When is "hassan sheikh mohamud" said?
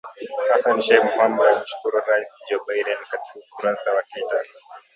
0.51-1.47